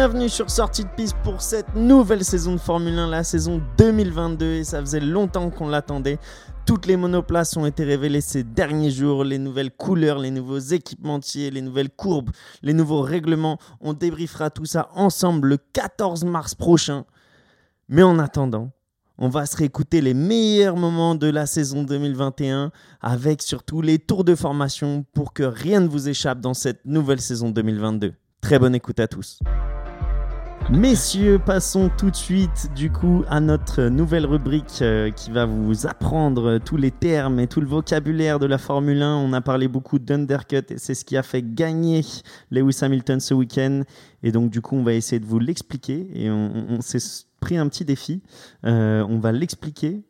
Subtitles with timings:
[0.00, 4.46] Bienvenue sur Sortie de piste pour cette nouvelle saison de Formule 1, la saison 2022
[4.46, 6.20] et ça faisait longtemps qu'on l'attendait.
[6.66, 11.50] Toutes les monoplaces ont été révélées ces derniers jours, les nouvelles couleurs, les nouveaux équipementiers,
[11.50, 12.30] les nouvelles courbes,
[12.62, 13.58] les nouveaux règlements.
[13.80, 17.04] On débriefera tout ça ensemble le 14 mars prochain.
[17.88, 18.70] Mais en attendant,
[19.18, 22.70] on va se réécouter les meilleurs moments de la saison 2021
[23.00, 27.20] avec surtout les tours de formation pour que rien ne vous échappe dans cette nouvelle
[27.20, 28.14] saison 2022.
[28.40, 29.40] Très bonne écoute à tous.
[30.70, 35.86] Messieurs, passons tout de suite du coup à notre nouvelle rubrique euh, qui va vous
[35.86, 39.16] apprendre tous les termes et tout le vocabulaire de la Formule 1.
[39.16, 42.02] On a parlé beaucoup d'undercut et c'est ce qui a fait gagner
[42.50, 43.84] Lewis Hamilton ce week-end.
[44.22, 47.66] Et donc du coup, on va essayer de vous l'expliquer et on, s'est pris un
[47.68, 48.20] petit défi.
[48.66, 50.02] Euh, on va l'expliquer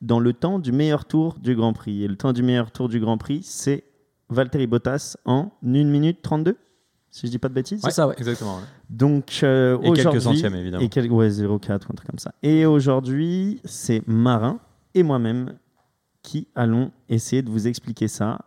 [0.00, 2.04] dans le temps du meilleur tour du Grand Prix.
[2.04, 3.82] Et le temps du meilleur tour du Grand Prix, c'est
[4.28, 6.56] Valtteri Bottas en 1 minute 32
[7.16, 7.80] si je dis pas de bêtises.
[7.84, 8.14] C'est ça, ouais.
[8.18, 8.56] Exactement.
[8.56, 8.62] ouais.
[8.90, 10.82] Donc euh, Et quelques centièmes, évidemment.
[10.82, 12.32] Et quel- ouais, 0,4 ou un truc comme ça.
[12.42, 14.58] Et aujourd'hui, c'est Marin
[14.94, 15.54] et moi-même
[16.22, 18.38] qui allons essayer de vous expliquer ça.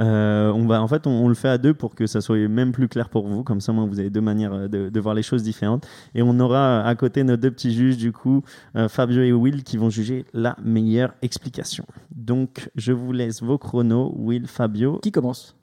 [0.00, 2.36] Euh, on va, en fait, on, on le fait à deux pour que ça soit
[2.46, 3.42] même plus clair pour vous.
[3.42, 5.86] Comme ça, moi, vous avez deux manières euh, de, de voir les choses différentes.
[6.14, 8.42] Et on aura à côté nos deux petits juges, du coup,
[8.76, 11.86] euh, Fabio et Will, qui vont juger la meilleure explication.
[12.14, 14.98] Donc, je vous laisse vos chronos, Will, Fabio.
[15.02, 15.56] Qui commence?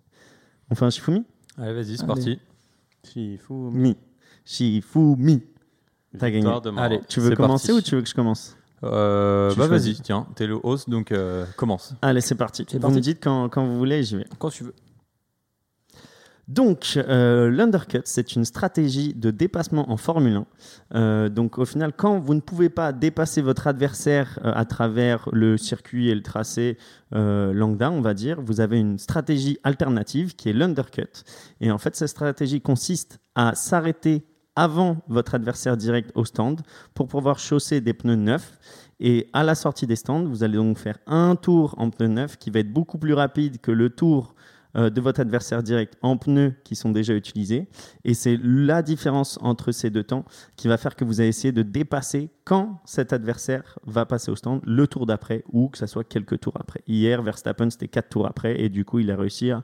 [0.71, 1.23] On fait un Shifumi
[1.59, 2.39] Allez, vas-y, c'est parti.
[3.51, 3.97] Mi.
[4.45, 5.41] Shifumi.
[6.17, 6.51] T'as gagné.
[6.77, 7.79] Allez, Tu veux commencer parti.
[7.79, 11.45] ou tu veux que je commence Euh, Bah vas-y, tiens, t'es le host, donc euh,
[11.57, 11.93] commence.
[12.01, 12.65] Allez, c'est parti.
[12.71, 12.95] Vous parti.
[12.95, 14.25] me dites quand, quand vous voulez, j'y vais.
[14.39, 14.73] Quand tu veux.
[16.49, 20.45] Donc, euh, l'undercut, c'est une stratégie de dépassement en Formule 1.
[20.95, 25.29] Euh, donc, au final, quand vous ne pouvez pas dépasser votre adversaire euh, à travers
[25.31, 26.77] le circuit et le tracé
[27.11, 31.23] lambda, on va dire, vous avez une stratégie alternative qui est l'undercut.
[31.61, 34.25] Et en fait, cette stratégie consiste à s'arrêter
[34.55, 36.61] avant votre adversaire direct au stand
[36.95, 38.57] pour pouvoir chausser des pneus neufs.
[38.99, 42.37] Et à la sortie des stands, vous allez donc faire un tour en pneus neufs
[42.37, 44.35] qui va être beaucoup plus rapide que le tour
[44.75, 47.67] de votre adversaire direct en pneus qui sont déjà utilisés.
[48.03, 50.25] Et c'est la différence entre ces deux temps
[50.55, 54.35] qui va faire que vous allez essayer de dépasser quand cet adversaire va passer au
[54.35, 56.81] stand le tour d'après ou que ce soit quelques tours après.
[56.87, 59.63] Hier, Verstappen, c'était quatre tours après et du coup, il a réussi à,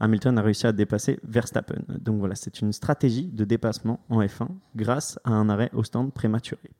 [0.00, 1.82] Hamilton a réussi à dépasser Verstappen.
[1.88, 6.12] Donc voilà, c'est une stratégie de dépassement en F1 grâce à un arrêt au stand
[6.12, 6.70] prématuré.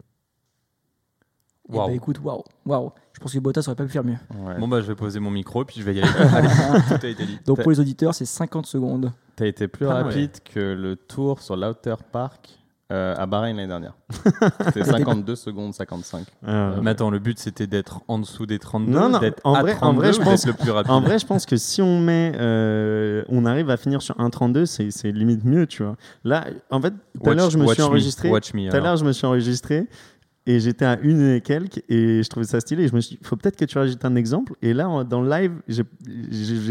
[1.69, 1.91] Eh ben, Waouh.
[1.95, 2.93] écoute, waouh, waouh.
[3.13, 4.19] Je pense que Bottas aurait pas pu faire mieux.
[4.45, 4.59] Ouais.
[4.61, 6.11] Bon bah je vais poser mon micro et puis je vais y aller.
[6.35, 7.39] Allez, tout a été dit.
[7.47, 9.11] Donc pour les auditeurs, c'est 50 secondes.
[9.37, 10.03] T'as été plus Ah ouais.
[10.03, 12.51] rapide que le tour sur l'Outer Park
[12.93, 13.95] euh, à Bahreïn l'année dernière.
[14.67, 16.25] C'était 52 secondes 55.
[16.47, 19.55] Euh, Mais attends, le but c'était d'être en dessous des 32, Non, non, d'être en
[19.55, 20.93] à vrai- en 32 vrai, je pense- d'être le plus rapide.
[20.93, 24.67] En vrai, je pense que si on met, euh, on arrive à finir sur 1.32,
[24.67, 25.97] c'est c'est limite mieux, tu vois.
[26.23, 28.31] Là, en fait, tout à l'heure, je me suis enregistré.
[28.31, 29.89] Watch me, Tout à l'heure, je me suis enregistré
[30.47, 32.85] et j'étais à une et quelques et je trouvais ça stylé.
[32.85, 34.55] Et je me suis dit, faut peut-être que tu rajoutes un exemple.
[34.63, 35.83] Et là, dans le live, j'ai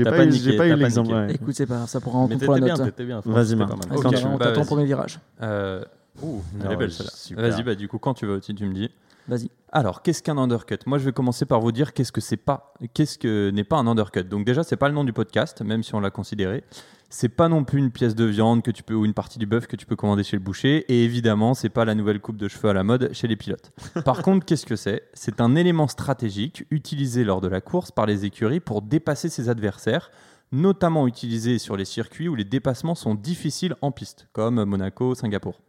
[0.03, 1.13] T'as pas, eu- pas eu l'exemple.
[1.13, 1.34] ouais.
[1.36, 2.85] Écoute, c'est pas grave, ça pourra en pour la bien, note.
[2.85, 3.22] t'étais bien.
[3.25, 3.72] Vas-y, Marc.
[3.72, 4.40] pas Quand tu Cameron, veux.
[4.40, 4.68] t'as ton Vas-y.
[4.68, 5.19] premier virage.
[5.41, 5.84] Euh,
[6.22, 7.50] ouh, elle est Non, belle celle-là.
[7.50, 8.90] Vas-y, bah du coup quand tu veux, tu, tu me dis.
[9.28, 9.50] Vas-y.
[9.72, 10.78] Alors, qu'est-ce qu'un undercut?
[10.85, 13.78] Moi, je vais commencer par vous dire qu'est-ce que c'est pas, qu'est-ce que n'est pas
[13.78, 14.24] un undercut.
[14.24, 16.64] Donc déjà, c'est pas le nom du podcast, même si on l'a considéré.
[17.10, 19.46] C'est pas non plus une pièce de viande que tu peux ou une partie du
[19.46, 20.86] bœuf que tu peux commander chez le boucher.
[20.90, 23.72] Et évidemment, c'est pas la nouvelle coupe de cheveux à la mode chez les pilotes.
[24.06, 25.04] Par contre, qu'est-ce que c'est?
[25.14, 29.50] C'est un élément stratégique utilisé lors de la course par les écuries pour dépasser ses
[29.50, 30.12] adversaires,
[30.52, 35.62] notamment utilisé sur les circuits où les dépassements sont difficiles en piste, comme Monaco, Singapour.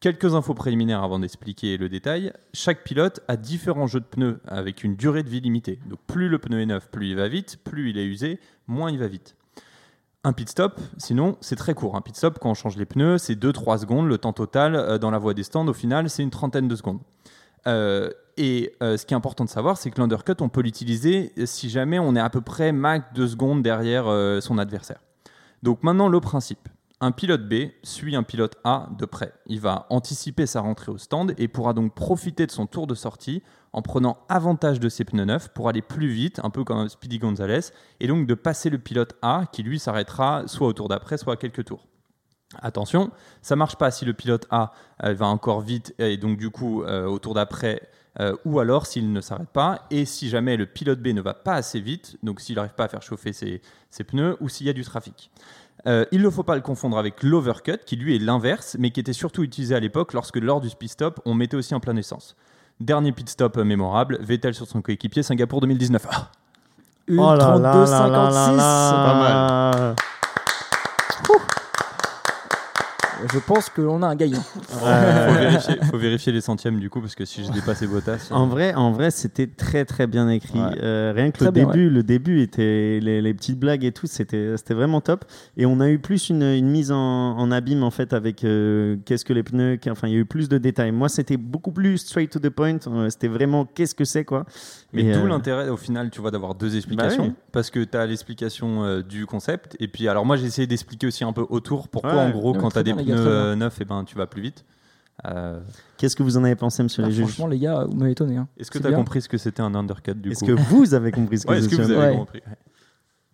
[0.00, 2.32] Quelques infos préliminaires avant d'expliquer le détail.
[2.52, 5.78] Chaque pilote a différents jeux de pneus avec une durée de vie limitée.
[5.86, 8.90] Donc plus le pneu est neuf, plus il va vite, plus il est usé, moins
[8.90, 9.34] il va vite.
[10.26, 11.96] Un pit stop, sinon, c'est très court.
[11.96, 14.08] Un pit stop, quand on change les pneus, c'est 2-3 secondes.
[14.08, 16.74] Le temps total euh, dans la voie des stands, au final, c'est une trentaine de
[16.74, 17.00] secondes.
[17.66, 21.32] Euh, et euh, ce qui est important de savoir, c'est que l'undercut, on peut l'utiliser
[21.44, 24.06] si jamais on est à peu près max 2 secondes derrière
[24.42, 25.00] son adversaire.
[25.62, 26.68] Donc maintenant, le principe.
[27.04, 29.34] Un pilote B suit un pilote A de près.
[29.44, 32.94] Il va anticiper sa rentrée au stand et pourra donc profiter de son tour de
[32.94, 33.42] sortie
[33.74, 37.18] en prenant avantage de ses pneus neufs pour aller plus vite, un peu comme Speedy
[37.18, 37.60] Gonzalez,
[38.00, 41.34] et donc de passer le pilote A qui lui s'arrêtera soit au tour d'après, soit
[41.34, 41.86] à quelques tours.
[42.62, 43.10] Attention,
[43.42, 44.72] ça marche pas si le pilote A
[45.02, 47.82] euh, va encore vite et donc du coup euh, au tour d'après
[48.20, 51.34] euh, ou alors s'il ne s'arrête pas et si jamais le pilote B ne va
[51.34, 53.60] pas assez vite, donc s'il n'arrive pas à faire chauffer ses
[54.06, 55.30] pneus ou s'il y a du trafic.
[55.86, 59.00] Euh, il ne faut pas le confondre avec l'overcut qui lui est l'inverse mais qui
[59.00, 61.96] était surtout utilisé à l'époque lorsque lors du pit stop on mettait aussi en plein
[61.96, 62.36] essence.
[62.80, 66.06] Dernier pit stop euh, mémorable, Vettel sur son coéquipier Singapour 2019.
[66.10, 66.30] Ah,
[67.06, 68.56] Une Oh là là 32 là là 56.
[68.56, 68.92] là là.
[69.04, 69.94] Pas mal.
[73.32, 74.40] Je pense que l'on a un gagnant.
[74.68, 74.84] faut,
[75.34, 78.28] vérifier, faut vérifier les centièmes du coup, parce que si je dépassais Bottas.
[78.30, 80.58] En vrai, en vrai, c'était très très bien écrit.
[80.60, 80.78] Ouais.
[80.82, 83.92] Euh, rien que Très le bien, début, le début était les, les petites blagues et
[83.92, 85.24] tout, c'était c'était vraiment top.
[85.56, 88.96] Et on a eu plus une, une mise en, en abîme en fait avec euh,
[89.04, 89.78] qu'est-ce que les pneus.
[89.90, 90.92] Enfin, il y a eu plus de détails.
[90.92, 92.78] Moi, c'était beaucoup plus straight to the point.
[92.86, 94.44] Euh, c'était vraiment qu'est-ce que c'est quoi.
[94.92, 97.24] Mais d'où euh, l'intérêt au final, tu vois, d'avoir deux explications.
[97.24, 97.42] Bah oui.
[97.52, 99.76] Parce que tu as l'explication euh, du concept.
[99.80, 102.20] Et puis, alors moi, j'ai essayé d'expliquer aussi un peu autour pourquoi, Ouais.
[102.20, 103.32] en gros, quand tu as des gars, pneus bien.
[103.32, 104.64] euh, neufs, et ben, tu vas plus vite.
[105.26, 105.60] Euh,
[105.96, 108.10] Qu'est-ce que vous en avez pensé, monsieur Bah, les juges franchement, les gars, vous m'avez
[108.12, 108.36] étonné.
[108.36, 108.48] hein.
[108.58, 108.98] Est-ce que C'est tu as bien.
[108.98, 111.52] compris ce que c'était un undercut du Est-ce coup que vous avez compris ce que
[111.52, 112.16] Ouais, est-ce je que vous suis- avez Ouais.
[112.16, 112.56] compris Ouais.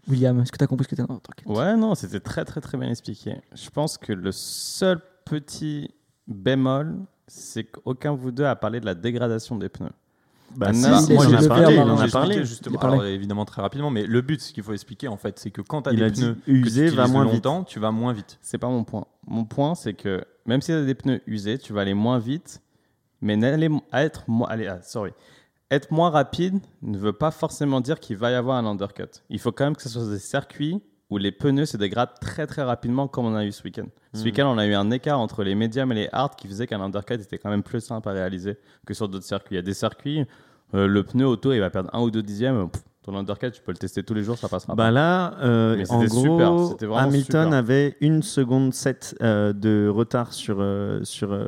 [0.08, 1.02] William, est-ce que tu as compris ce que t'es.
[1.02, 1.46] Non, t'inquiète.
[1.46, 3.36] Ouais, non, c'était très très très bien expliqué.
[3.54, 5.90] Je pense que le seul petit
[6.26, 9.90] bémol, c'est qu'aucun de vous deux a parlé de la dégradation des pneus.
[10.56, 12.44] Bah, Ah, si, moi, j'ai parlé, il en a parlé.
[12.44, 12.96] justement, a parlé.
[12.98, 15.60] alors, évidemment très rapidement, mais le but, ce qu'il faut expliquer en fait, c'est que
[15.62, 17.34] quand tu as Il des pneus usé que tu va moins vite.
[17.34, 18.38] longtemps, tu vas moins vite.
[18.42, 19.06] C'est pas mon point.
[19.26, 22.18] Mon point, c'est que même si tu as des pneus usés, tu vas aller moins
[22.18, 22.60] vite,
[23.20, 23.38] mais
[23.92, 25.12] être, mo- allez, ah, sorry.
[25.70, 29.04] être moins rapide ne veut pas forcément dire qu'il va y avoir un undercut.
[29.28, 32.46] Il faut quand même que ce soit des circuits où les pneus se dégradent très
[32.46, 33.86] très rapidement comme on a eu ce week-end.
[34.14, 34.24] Ce Mm.
[34.24, 36.80] week-end, on a eu un écart entre les médiums et les hards qui faisait qu'un
[36.80, 39.54] undercut était quand même plus simple à réaliser que sur d'autres circuits.
[39.54, 40.24] Il y a des circuits,
[40.74, 42.70] euh, le pneu auto, il va perdre un ou deux dixièmes.
[42.70, 44.90] pff, ton undercut, tu peux le tester tous les jours, ça passera Bah pas.
[44.90, 47.58] là, euh, Mais en c'était super, gros, c'était vraiment Hamilton super.
[47.58, 51.46] avait une seconde 7 euh, de retard sur, euh, sur euh,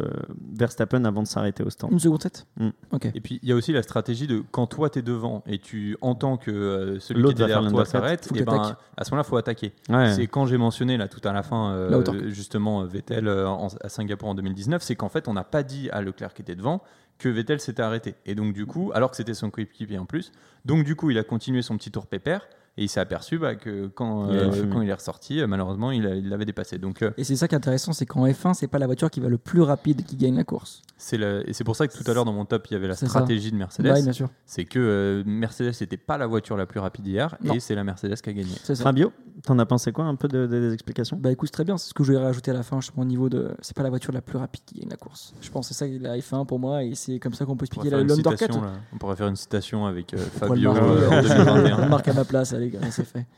[0.54, 1.92] Verstappen avant de s'arrêter au stand.
[1.92, 2.68] Une seconde 7 Mm.
[2.92, 3.06] Ok.
[3.14, 5.58] Et puis il y a aussi la stratégie de quand toi tu es devant et
[5.58, 9.24] tu entends que euh, celui qui faire derrière toi s'arrête, qu'il ben, à ce moment-là,
[9.26, 9.72] il faut attaquer.
[9.88, 10.12] Ouais.
[10.12, 13.88] C'est quand j'ai mentionné là tout à la fin, euh, justement Vettel euh, en- à
[13.88, 16.82] Singapour en 2019, c'est qu'en fait on n'a pas dit à Leclerc qui était devant
[17.22, 18.14] que Vettel s'était arrêté.
[18.26, 20.32] Et donc du coup, alors que c'était son coéquipier en plus,
[20.64, 22.48] donc du coup il a continué son petit tour pépère
[22.78, 24.68] et il s'est aperçu bah, que quand, Il euh, fumé.
[24.72, 26.78] quand il est ressorti, euh, malheureusement il l'avait dépassé.
[26.78, 29.10] Donc euh, Et c'est ça qui est intéressant, c'est qu'en F1, c'est pas la voiture
[29.10, 30.82] qui va le plus rapide qui gagne la course.
[30.96, 32.76] c'est le- et c'est pour ça que tout à l'heure dans mon top il y
[32.76, 33.06] avait la ça.
[33.06, 33.84] stratégie de Mercedes.
[33.86, 34.28] Bah oui, bien sûr.
[34.46, 37.54] c'est que euh, Mercedes n'était pas la voiture la plus rapide hier Non.
[37.54, 38.52] et c'est la Mercedes qui a gagné.
[38.76, 39.12] Fabio,
[39.44, 41.18] t'en as pensé quoi un peu de- de- des explications?
[41.20, 42.90] Bah écoute, c'est très bien, c'est ce que je vais rajouter à la fin, je
[42.90, 43.50] pense, au niveau de.
[43.60, 45.34] C'est pas la voiture la plus rapide qui gagne la course.
[45.42, 47.64] Je pense que c'est ça la F1 pour moi, et c'est comme ça qu'on peut
[47.64, 48.38] On expliquer pourrait, la- faire une l'undercut.
[48.44, 48.72] citation, là.
[48.94, 51.82] On pourrait faire une citation avec euh, Fabio marquer en On 2021.
[51.82, 53.26] le marque à ma place, allez, gars, c'est fait.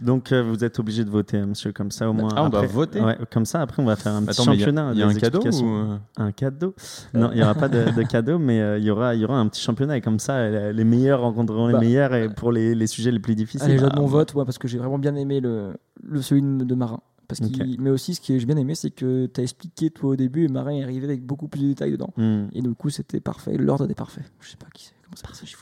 [0.00, 2.30] Donc euh, vous êtes obligé de voter, hein, monsieur, comme ça au moins.
[2.34, 4.50] Ah, on doit après- voter Ouais, comme ça, après on va faire un petit Attends,
[4.50, 4.90] mais il y a- championnat.
[4.92, 5.66] il y a, un cadeau ou...
[5.74, 6.74] euh, Un cadeau?
[7.14, 9.38] Non, il n'y aura pas de, de cadeau, mais euh, il y, aura, y aura
[9.38, 12.74] un petit championnat et comme ça, les meilleurs rencontreront les Bah, meilleurs et pour les,
[12.74, 13.62] les sujets les plus difficiles.
[13.62, 16.20] Allez, je bah, donne mon vote, moi, parce que j'ai vraiment bien aimé le, le
[16.20, 17.00] celui de Marin.
[17.28, 20.10] Parce qu'il- Mais aussi, ce que j'ai bien aimé, c'est que tu as expliqué toi
[20.10, 22.12] au début, et Marin est arrivé avec beaucoup plus de détails dedans.
[22.16, 22.48] hmm.
[22.52, 24.22] Et du coup, c'était parfait, l'ordre était parfait.
[24.40, 25.56] Je sais pas qui c'est, comment ça je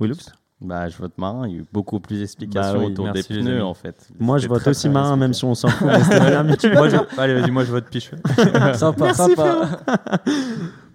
[0.00, 0.32] Willoups
[0.62, 1.48] Bah, je vote marin.
[1.48, 3.60] Il y a eu beaucoup plus d'explications Bah oui, autour merci, des pneus, amis.
[3.62, 4.08] en fait.
[4.18, 5.86] Moi, je vote aussi marin, même si on s'en fout.
[5.86, 6.96] moi, je...
[7.18, 8.10] Allez, vas-y, moi je vote piche.
[8.74, 9.68] Sympa, Merci, sympa.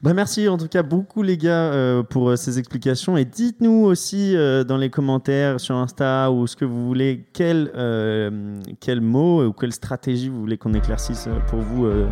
[0.04, 3.84] Bah merci en tout cas beaucoup les gars euh, pour euh, ces explications et dites-nous
[3.84, 9.02] aussi euh, dans les commentaires sur Insta ou ce que vous voulez quel, euh, quel
[9.02, 12.08] mot ou quelle stratégie vous voulez qu'on éclaircisse pour vous euh,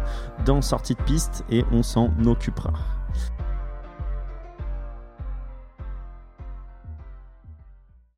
[0.48, 2.74] dans sortie de piste et on s'en occupera.